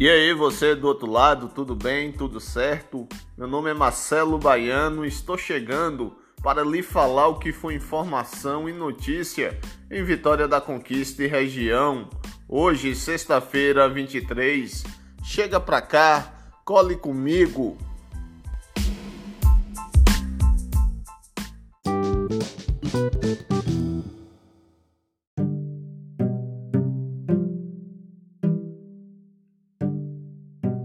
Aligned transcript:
E 0.00 0.08
aí, 0.08 0.32
você 0.32 0.76
do 0.76 0.86
outro 0.86 1.10
lado, 1.10 1.48
tudo 1.48 1.74
bem? 1.74 2.12
Tudo 2.12 2.38
certo? 2.38 3.08
Meu 3.36 3.48
nome 3.48 3.68
é 3.70 3.74
Marcelo 3.74 4.38
Baiano 4.38 5.04
estou 5.04 5.36
chegando 5.36 6.16
para 6.40 6.62
lhe 6.62 6.84
falar 6.84 7.26
o 7.26 7.40
que 7.40 7.52
foi 7.52 7.74
informação 7.74 8.68
e 8.68 8.72
notícia 8.72 9.58
em 9.90 10.04
Vitória 10.04 10.46
da 10.46 10.60
Conquista 10.60 11.24
e 11.24 11.26
região. 11.26 12.08
Hoje, 12.48 12.94
sexta-feira, 12.94 13.88
23. 13.88 14.84
Chega 15.24 15.58
pra 15.58 15.82
cá, 15.82 16.32
cole 16.64 16.94
comigo. 16.94 17.76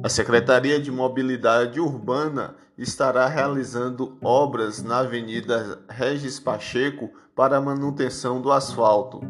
A 0.03 0.09
Secretaria 0.09 0.81
de 0.81 0.91
Mobilidade 0.91 1.79
Urbana 1.79 2.57
estará 2.77 3.25
realizando 3.25 4.17
obras 4.21 4.83
na 4.83 4.99
Avenida 4.99 5.79
Regis 5.89 6.41
Pacheco 6.41 7.09
para 7.33 7.61
manutenção 7.61 8.41
do 8.41 8.51
asfalto. 8.51 9.21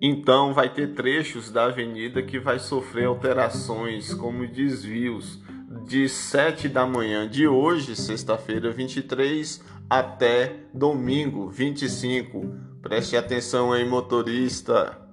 Então 0.00 0.54
vai 0.54 0.72
ter 0.72 0.94
trechos 0.94 1.50
da 1.50 1.64
avenida 1.64 2.22
que 2.22 2.38
vai 2.38 2.60
sofrer 2.60 3.06
alterações, 3.06 4.14
como 4.14 4.46
desvios, 4.46 5.42
de 5.88 6.08
7 6.08 6.68
da 6.68 6.86
manhã 6.86 7.28
de 7.28 7.48
hoje, 7.48 7.96
sexta-feira 7.96 8.70
23, 8.70 9.60
até 9.90 10.66
domingo 10.72 11.50
25. 11.50 12.46
Preste 12.80 13.16
atenção 13.16 13.72
aí, 13.72 13.84
motorista. 13.84 15.09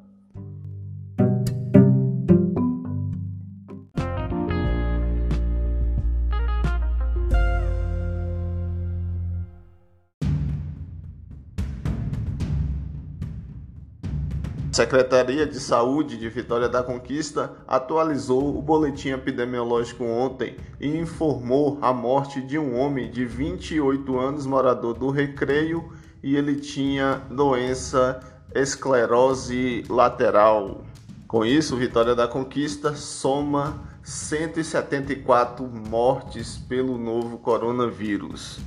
Secretaria 14.77 15.47
de 15.47 15.59
Saúde 15.59 16.17
de 16.17 16.29
Vitória 16.29 16.69
da 16.69 16.83
Conquista 16.83 17.51
atualizou 17.67 18.55
o 18.55 18.61
boletim 18.61 19.09
epidemiológico 19.09 20.03
ontem 20.03 20.55
e 20.79 20.87
informou 20.99 21.79
a 21.81 21.91
morte 21.91 22.39
de 22.43 22.59
um 22.59 22.77
homem 22.77 23.09
de 23.09 23.25
28 23.25 24.19
anos, 24.19 24.45
morador 24.45 24.93
do 24.93 25.09
Recreio, 25.09 25.91
e 26.21 26.35
ele 26.35 26.57
tinha 26.57 27.23
doença 27.27 28.19
esclerose 28.53 29.83
lateral. 29.89 30.83
Com 31.27 31.43
isso, 31.43 31.75
Vitória 31.75 32.13
da 32.13 32.27
Conquista 32.27 32.93
soma 32.93 33.81
174 34.03 35.67
mortes 35.89 36.55
pelo 36.55 36.99
novo 36.99 37.39
coronavírus. 37.39 38.59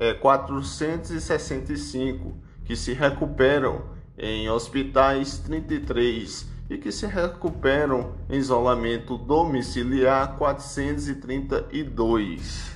é 0.00 0.12
465 0.14 2.34
que 2.64 2.74
se 2.74 2.92
recuperam 2.92 3.84
em 4.18 4.50
hospitais 4.50 5.38
33 5.38 6.50
e 6.68 6.76
que 6.78 6.90
se 6.90 7.06
recuperam 7.06 8.16
em 8.28 8.36
isolamento 8.36 9.16
domiciliar 9.18 10.36
432. 10.38 12.71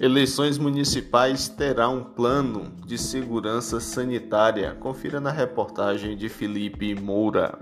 Eleições 0.00 0.58
municipais 0.58 1.48
terá 1.48 1.88
um 1.88 2.04
plano 2.04 2.72
de 2.86 2.96
segurança 2.96 3.80
sanitária. 3.80 4.76
Confira 4.78 5.20
na 5.20 5.32
reportagem 5.32 6.16
de 6.16 6.28
Felipe 6.28 6.94
Moura. 6.94 7.58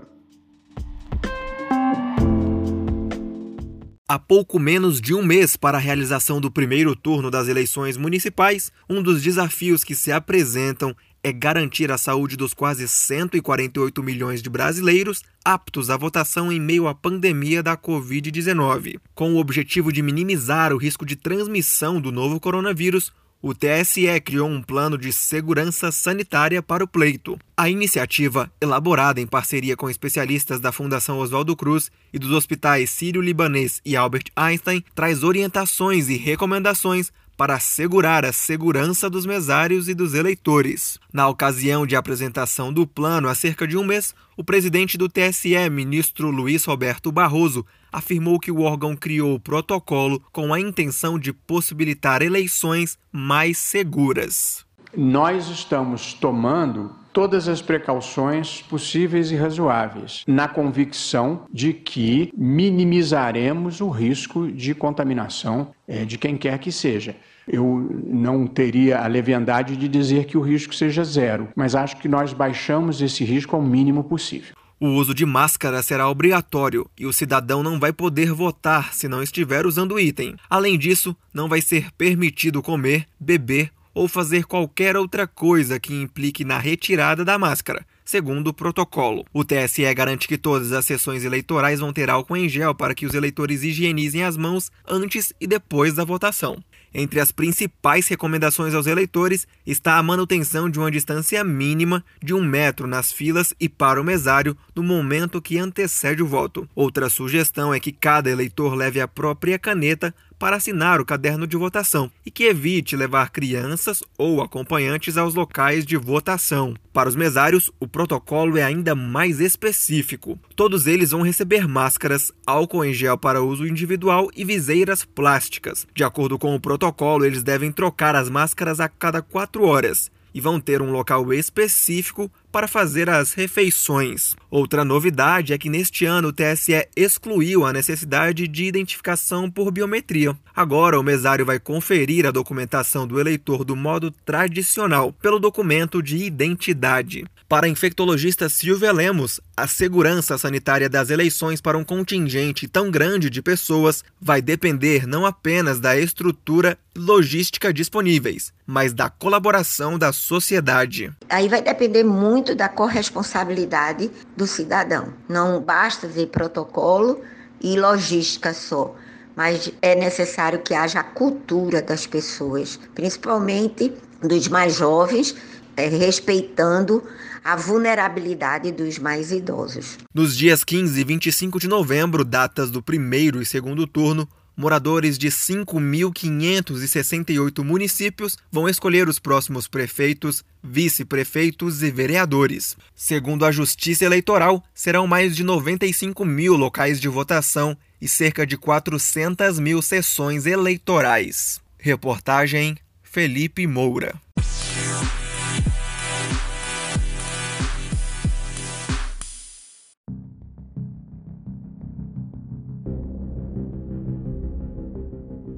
Há 4.07 4.19
pouco 4.19 4.59
menos 4.59 5.01
de 5.01 5.15
um 5.15 5.23
mês 5.23 5.57
para 5.57 5.79
a 5.79 5.81
realização 5.81 6.39
do 6.39 6.51
primeiro 6.51 6.95
turno 6.95 7.31
das 7.31 7.47
eleições 7.47 7.97
municipais, 7.97 8.71
um 8.87 9.01
dos 9.01 9.23
desafios 9.23 9.83
que 9.83 9.95
se 9.95 10.11
apresentam 10.11 10.95
é 11.23 11.31
garantir 11.31 11.91
a 11.91 11.97
saúde 11.97 12.37
dos 12.37 12.53
quase 12.53 12.87
148 12.87 14.01
milhões 14.03 14.41
de 14.41 14.49
brasileiros 14.49 15.23
aptos 15.43 15.89
à 15.89 15.97
votação 15.97 16.51
em 16.51 16.59
meio 16.59 16.87
à 16.87 16.95
pandemia 16.95 17.63
da 17.63 17.77
Covid-19. 17.77 18.99
Com 19.15 19.33
o 19.33 19.37
objetivo 19.37 19.91
de 19.91 20.01
minimizar 20.01 20.73
o 20.73 20.77
risco 20.77 21.05
de 21.05 21.15
transmissão 21.15 22.01
do 22.01 22.11
novo 22.11 22.39
coronavírus, 22.39 23.11
o 23.39 23.53
TSE 23.53 24.19
criou 24.21 24.49
um 24.49 24.61
plano 24.61 24.97
de 24.97 25.13
segurança 25.13 25.91
sanitária 25.91 26.61
para 26.61 26.83
o 26.83 26.87
pleito. 26.87 27.37
A 27.55 27.69
iniciativa, 27.69 28.51
elaborada 28.59 29.21
em 29.21 29.27
parceria 29.27 29.77
com 29.77 29.89
especialistas 29.89 30.59
da 30.59 30.71
Fundação 30.71 31.19
Oswaldo 31.19 31.55
Cruz 31.55 31.91
e 32.11 32.17
dos 32.17 32.31
hospitais 32.31 32.89
Sírio-Libanês 32.89 33.79
e 33.85 33.95
Albert 33.95 34.25
Einstein, 34.35 34.83
traz 34.95 35.23
orientações 35.23 36.09
e 36.09 36.17
recomendações 36.17 37.11
para 37.37 37.55
assegurar 37.55 38.25
a 38.25 38.33
segurança 38.33 39.07
dos 39.09 39.25
mesários 39.25 39.87
e 39.87 39.93
dos 39.93 40.15
eleitores. 40.15 40.99
Na 41.13 41.29
ocasião 41.29 41.85
de 41.85 41.95
apresentação 41.95 42.73
do 42.73 42.87
plano 42.87 43.29
há 43.29 43.35
cerca 43.35 43.67
de 43.67 43.77
um 43.77 43.85
mês, 43.85 44.15
o 44.35 44.43
presidente 44.43 44.97
do 44.97 45.07
TSE, 45.07 45.69
ministro 45.69 46.31
Luiz 46.31 46.65
Roberto 46.65 47.11
Barroso, 47.11 47.63
afirmou 47.91 48.39
que 48.39 48.51
o 48.51 48.61
órgão 48.61 48.95
criou 48.95 49.35
o 49.35 49.39
protocolo 49.39 50.21
com 50.31 50.51
a 50.53 50.59
intenção 50.59 51.19
de 51.19 51.31
possibilitar 51.31 52.23
eleições 52.23 52.97
mais 53.11 53.59
seguras. 53.59 54.65
Nós 54.95 55.47
estamos 55.47 56.13
tomando 56.13 56.91
todas 57.17 57.47
as 57.47 57.63
precauções 57.63 58.61
possíveis 58.61 59.31
e 59.31 59.35
razoáveis, 59.35 60.23
na 60.27 60.47
convicção 60.47 61.47
de 61.51 61.73
que 61.73 62.31
minimizaremos 62.37 63.81
o 63.81 63.89
risco 63.89 64.51
de 64.51 64.75
contaminação 64.75 65.71
é, 65.87 66.05
de 66.05 66.15
quem 66.15 66.37
quer 66.37 66.59
que 66.59 66.71
seja. 66.71 67.15
Eu 67.47 67.89
não 68.05 68.45
teria 68.45 68.99
a 68.99 69.07
leviandade 69.07 69.75
de 69.75 69.87
dizer 69.87 70.25
que 70.25 70.37
o 70.37 70.41
risco 70.41 70.75
seja 70.75 71.03
zero, 71.03 71.47
mas 71.55 71.73
acho 71.73 71.97
que 71.97 72.07
nós 72.07 72.33
baixamos 72.33 73.01
esse 73.01 73.23
risco 73.23 73.55
ao 73.55 73.63
mínimo 73.63 74.03
possível. 74.03 74.53
O 74.79 74.89
uso 74.89 75.11
de 75.11 75.25
máscara 75.25 75.81
será 75.81 76.07
obrigatório 76.07 76.87
e 76.99 77.07
o 77.07 77.13
cidadão 77.13 77.63
não 77.63 77.79
vai 77.79 77.91
poder 77.91 78.31
votar 78.31 78.93
se 78.93 79.07
não 79.07 79.23
estiver 79.23 79.65
usando 79.65 79.93
o 79.93 79.99
item. 79.99 80.35
Além 80.47 80.77
disso, 80.77 81.15
não 81.33 81.49
vai 81.49 81.61
ser 81.61 81.91
permitido 81.97 82.61
comer, 82.61 83.07
beber 83.19 83.71
ou 83.97 84.07
fazer 84.07 84.45
qualquer 84.45 84.95
outra 84.95 85.25
coisa 85.25 85.79
que 85.79 85.91
implique 85.91 86.45
na 86.45 86.59
retirada 86.59 87.25
da 87.25 87.39
máscara, 87.39 87.83
segundo 88.05 88.49
o 88.49 88.53
protocolo. 88.53 89.25
O 89.33 89.43
TSE 89.43 89.91
garante 89.95 90.27
que 90.27 90.37
todas 90.37 90.71
as 90.71 90.85
sessões 90.85 91.25
eleitorais 91.25 91.79
vão 91.79 91.91
ter 91.91 92.07
álcool 92.07 92.37
em 92.37 92.47
gel 92.47 92.75
para 92.75 92.93
que 92.93 93.07
os 93.07 93.15
eleitores 93.15 93.63
higienizem 93.63 94.23
as 94.23 94.37
mãos 94.37 94.71
antes 94.87 95.33
e 95.41 95.47
depois 95.47 95.95
da 95.95 96.05
votação. 96.05 96.63
Entre 96.93 97.19
as 97.19 97.31
principais 97.31 98.07
recomendações 98.07 98.73
aos 98.73 98.87
eleitores 98.87 99.47
está 99.65 99.97
a 99.97 100.03
manutenção 100.03 100.69
de 100.69 100.79
uma 100.79 100.89
distância 100.89 101.43
mínima 101.43 102.03
de 102.23 102.33
um 102.33 102.43
metro 102.43 102.87
nas 102.87 103.11
filas 103.11 103.53
e 103.59 103.67
para 103.67 104.01
o 104.01 104.03
mesário 104.03 104.55
no 104.75 104.81
momento 104.81 105.41
que 105.41 105.57
antecede 105.59 106.23
o 106.23 106.27
voto. 106.27 106.67
Outra 106.73 107.09
sugestão 107.09 107.73
é 107.73 107.79
que 107.79 107.91
cada 107.91 108.29
eleitor 108.29 108.73
leve 108.73 109.01
a 109.01 109.07
própria 109.07 109.59
caneta 109.59 110.13
para 110.37 110.55
assinar 110.55 111.01
o 111.01 111.05
caderno 111.05 111.47
de 111.47 111.57
votação 111.57 112.11
e 112.25 112.31
que 112.31 112.45
evite 112.45 112.95
levar 112.95 113.29
crianças 113.29 114.03
ou 114.17 114.41
acompanhantes 114.41 115.17
aos 115.17 115.33
locais 115.33 115.85
de 115.85 115.97
votação. 115.97 116.73
Para 116.93 117.09
os 117.09 117.15
mesários, 117.15 117.71
o 117.79 117.87
protocolo 117.87 118.57
é 118.57 118.63
ainda 118.63 118.95
mais 118.95 119.39
específico. 119.39 120.39
Todos 120.55 120.87
eles 120.87 121.11
vão 121.11 121.21
receber 121.21 121.67
máscaras, 121.67 122.31
álcool 122.45 122.85
em 122.85 122.93
gel 122.93 123.17
para 123.17 123.41
uso 123.41 123.67
individual 123.67 124.29
e 124.35 124.43
viseiras 124.43 125.03
plásticas. 125.03 125.85
De 125.93 126.03
acordo 126.03 126.37
com 126.37 126.55
o 126.55 126.59
protocolo, 126.59 127.25
eles 127.25 127.43
devem 127.43 127.71
trocar 127.71 128.15
as 128.15 128.29
máscaras 128.29 128.79
a 128.79 128.87
cada 128.89 129.21
quatro 129.21 129.63
horas 129.63 130.11
e 130.33 130.39
vão 130.39 130.59
ter 130.59 130.83
um 130.83 130.91
local 130.91 131.33
específico 131.33 132.31
para 132.57 132.67
fazer 132.67 133.07
as 133.07 133.33
refeições. 133.33 134.35
Outra 134.49 134.83
novidade 134.83 135.53
é 135.53 135.59
que 135.59 135.69
neste 135.69 136.05
ano 136.05 136.29
o 136.29 136.33
TSE 136.33 136.87
excluiu 136.95 137.63
a 137.63 137.71
necessidade 137.71 138.47
de 138.47 138.63
identificação 138.63 139.47
por 139.47 139.69
biometria. 139.69 140.35
Agora 140.55 140.99
o 140.99 141.03
mesário 141.03 141.45
vai 141.45 141.59
conferir 141.59 142.25
a 142.25 142.31
documentação 142.31 143.05
do 143.05 143.19
eleitor 143.19 143.63
do 143.63 143.75
modo 143.75 144.09
tradicional, 144.09 145.13
pelo 145.13 145.37
documento 145.37 146.01
de 146.01 146.17
identidade. 146.17 147.25
Para 147.47 147.67
a 147.67 147.69
infectologista 147.69 148.49
Silvia 148.49 148.91
Lemos, 148.91 149.39
a 149.55 149.67
segurança 149.67 150.37
sanitária 150.37 150.89
das 150.89 151.11
eleições 151.11 151.61
para 151.61 151.77
um 151.77 151.83
contingente 151.83 152.67
tão 152.67 152.89
grande 152.89 153.29
de 153.29 153.41
pessoas 153.41 154.03
vai 154.19 154.41
depender 154.41 155.07
não 155.07 155.27
apenas 155.27 155.79
da 155.79 155.97
estrutura 155.97 156.77
logística 156.97 157.71
disponíveis, 157.71 158.51
mas 158.65 158.93
da 158.93 159.09
colaboração 159.09 159.97
da 159.97 160.11
sociedade. 160.11 161.13
Aí 161.29 161.47
vai 161.47 161.61
depender 161.61 162.03
muito 162.03 162.55
da 162.55 162.67
corresponsabilidade 162.67 164.11
do 164.35 164.47
cidadão. 164.47 165.13
Não 165.29 165.61
basta 165.61 166.07
ver 166.07 166.27
protocolo 166.27 167.21
e 167.61 167.79
logística 167.79 168.53
só 168.53 168.95
mas 169.37 169.71
é 169.83 169.93
necessário 169.93 170.57
que 170.63 170.73
haja 170.73 170.99
a 170.99 171.03
cultura 171.03 171.79
das 171.79 172.07
pessoas, 172.07 172.79
principalmente 172.95 173.93
dos 174.19 174.47
mais 174.47 174.75
jovens, 174.75 175.35
é, 175.77 175.87
respeitando 175.87 177.03
a 177.43 177.55
vulnerabilidade 177.55 178.71
dos 178.71 178.97
mais 178.97 179.31
idosos. 179.31 179.99
Nos 180.11 180.35
dias 180.35 180.63
15 180.63 180.99
e 180.99 181.03
25 181.03 181.59
de 181.59 181.67
novembro, 181.67 182.25
datas 182.25 182.71
do 182.71 182.81
primeiro 182.81 183.39
e 183.39 183.45
segundo 183.45 183.85
turno, 183.85 184.27
moradores 184.57 185.17
de 185.19 185.27
5.568 185.27 187.63
municípios 187.63 188.35
vão 188.51 188.67
escolher 188.67 189.07
os 189.07 189.19
próximos 189.19 189.67
prefeitos, 189.67 190.43
vice-prefeitos 190.63 191.83
e 191.83 191.91
vereadores. 191.91 192.75
Segundo 192.95 193.45
a 193.45 193.51
Justiça 193.51 194.03
Eleitoral, 194.03 194.63
serão 194.73 195.05
mais 195.05 195.35
de 195.35 195.43
95 195.43 196.25
mil 196.25 196.55
locais 196.55 196.99
de 196.99 197.07
votação 197.07 197.77
e 198.01 198.07
cerca 198.07 198.47
de 198.47 198.57
400 198.57 199.59
mil 199.59 199.79
sessões 199.81 200.47
eleitorais. 200.47 201.61
Reportagem 201.77 202.77
Felipe 203.03 203.67
Moura. 203.67 204.26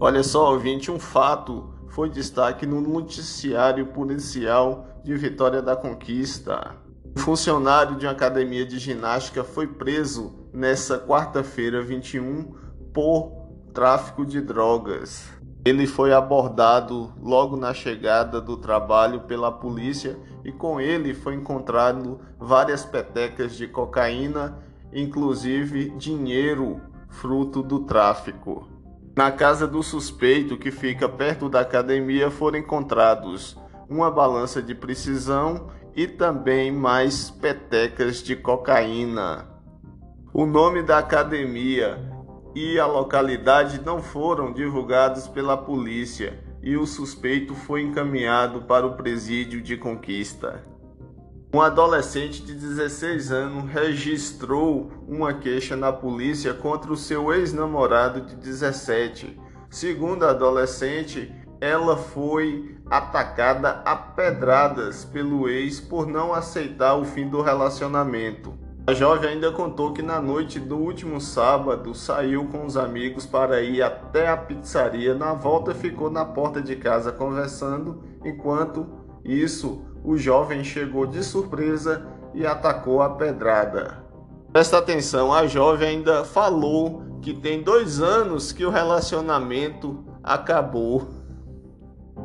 Olha 0.02 0.24
só, 0.24 0.54
ouvinte, 0.54 0.90
um 0.90 0.98
fato 0.98 1.74
foi 1.90 2.10
destaque 2.10 2.66
no 2.66 2.80
noticiário 2.80 3.88
policial 3.88 4.88
de 5.04 5.14
Vitória 5.14 5.62
da 5.62 5.76
Conquista. 5.76 6.78
Um 7.18 7.20
funcionário 7.20 7.98
de 7.98 8.06
uma 8.06 8.14
academia 8.14 8.66
de 8.66 8.80
ginástica 8.80 9.44
foi 9.44 9.68
preso 9.68 10.34
nessa 10.54 10.98
quarta-feira 10.98 11.82
21 11.82 12.56
por 12.94 13.34
tráfico 13.74 14.26
de 14.26 14.40
drogas. 14.40 15.28
Ele 15.66 15.86
foi 15.86 16.14
abordado 16.14 17.12
logo 17.22 17.58
na 17.58 17.74
chegada 17.74 18.40
do 18.40 18.56
trabalho 18.56 19.24
pela 19.24 19.52
polícia 19.52 20.18
e 20.46 20.52
com 20.54 20.80
ele 20.80 21.14
foi 21.14 21.36
encontrado 21.36 22.22
várias 22.40 22.86
petecas 22.86 23.54
de 23.54 23.68
cocaína, 23.68 24.60
inclusive 24.94 25.90
dinheiro 25.98 26.80
fruto 27.10 27.62
do 27.62 27.80
tráfico. 27.80 28.79
Na 29.16 29.32
casa 29.32 29.68
do 29.68 29.84
suspeito, 29.84 30.58
que 30.58 30.72
fica 30.72 31.10
perto 31.10 31.50
da 31.50 31.62
academia, 31.62 32.30
foram 32.32 32.60
encontrados 32.60 33.58
uma 33.90 34.12
balança 34.12 34.62
de 34.62 34.76
precisão 34.76 35.68
e 35.96 36.08
também 36.08 36.72
mais 36.72 37.30
petecas 37.30 38.22
de 38.22 38.36
cocaína. 38.36 39.48
O 40.32 40.46
nome 40.46 40.84
da 40.84 41.00
academia 41.00 41.98
e 42.56 42.80
a 42.80 42.86
localidade 42.86 43.82
não 43.84 44.02
foram 44.02 44.54
divulgados 44.54 45.28
pela 45.28 45.58
polícia 45.58 46.44
e 46.62 46.78
o 46.78 46.86
suspeito 46.86 47.56
foi 47.56 47.82
encaminhado 47.82 48.62
para 48.62 48.86
o 48.86 48.96
presídio 48.96 49.62
de 49.62 49.76
Conquista. 49.76 50.64
Um 51.52 51.62
adolescente 51.62 52.44
de 52.44 52.54
16 52.54 53.32
anos 53.32 53.72
registrou 53.72 54.92
uma 55.08 55.34
queixa 55.34 55.76
na 55.76 55.92
polícia 55.92 56.54
contra 56.54 56.94
o 56.94 56.96
seu 56.96 57.34
ex-namorado 57.34 58.22
de 58.22 58.36
17. 58.36 59.36
Segundo 59.68 60.26
a 60.26 60.30
adolescente, 60.30 61.34
ela 61.60 61.98
foi 61.98 62.78
atacada 62.86 63.82
a 63.84 63.96
pedradas 63.96 65.04
pelo 65.04 65.50
ex 65.50 65.80
por 65.80 66.06
não 66.06 66.36
aceitar 66.36 66.94
o 66.94 67.04
fim 67.04 67.28
do 67.28 67.42
relacionamento. 67.42 68.54
A 68.86 68.94
jovem 68.94 69.32
ainda 69.32 69.52
contou 69.52 69.92
que 69.92 70.04
na 70.04 70.22
noite 70.22 70.60
do 70.60 70.78
último 70.78 71.20
sábado 71.20 71.96
saiu 71.96 72.46
com 72.46 72.64
os 72.64 72.78
amigos 72.78 73.26
para 73.26 73.60
ir 73.60 73.82
até 73.82 74.30
a 74.30 74.38
pizzaria. 74.38 75.16
Na 75.16 75.34
volta 75.34 75.74
ficou 75.74 76.12
na 76.12 76.26
porta 76.26 76.62
de 76.62 76.76
casa 76.76 77.12
conversando, 77.12 78.04
enquanto 78.24 78.86
isso 79.24 79.89
o 80.04 80.18
jovem 80.18 80.64
chegou 80.64 81.06
de 81.06 81.24
surpresa 81.24 82.06
e 82.34 82.46
atacou 82.46 83.02
a 83.02 83.10
pedrada. 83.10 84.04
Presta 84.52 84.78
atenção, 84.78 85.34
a 85.34 85.46
jovem 85.46 85.90
ainda 85.90 86.24
falou 86.24 87.04
que 87.22 87.34
tem 87.34 87.62
dois 87.62 88.02
anos 88.02 88.52
que 88.52 88.66
o 88.66 88.70
relacionamento 88.70 90.04
acabou. 90.24 91.08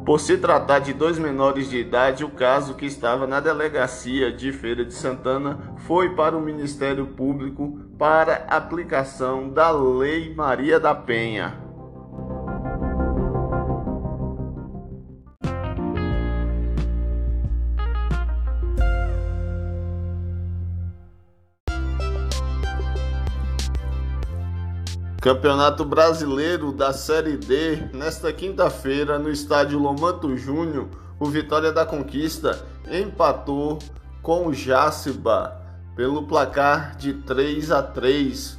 Por 0.04 0.20
se 0.20 0.36
tratar 0.36 0.80
de 0.80 0.92
dois 0.92 1.18
menores 1.18 1.70
de 1.70 1.78
idade, 1.78 2.24
o 2.24 2.30
caso 2.30 2.74
que 2.74 2.84
estava 2.84 3.26
na 3.26 3.40
delegacia 3.40 4.30
de 4.30 4.52
Feira 4.52 4.84
de 4.84 4.92
Santana 4.92 5.58
foi 5.86 6.14
para 6.14 6.36
o 6.36 6.40
Ministério 6.40 7.06
Público 7.06 7.80
para 7.98 8.44
aplicação 8.48 9.48
da 9.48 9.70
Lei 9.70 10.34
Maria 10.34 10.78
da 10.78 10.94
Penha. 10.94 11.63
Campeonato 25.24 25.86
Brasileiro 25.86 26.70
da 26.70 26.92
Série 26.92 27.38
D, 27.38 27.76
nesta 27.94 28.30
quinta-feira, 28.30 29.18
no 29.18 29.30
estádio 29.30 29.78
Lomanto 29.78 30.36
Júnior, 30.36 30.86
o 31.18 31.24
Vitória 31.24 31.72
da 31.72 31.86
Conquista 31.86 32.62
empatou 32.92 33.78
com 34.20 34.48
o 34.48 34.52
Jaciba 34.52 35.58
pelo 35.96 36.24
placar 36.24 36.94
de 36.98 37.14
3 37.14 37.70
a 37.70 37.82
3. 37.82 38.58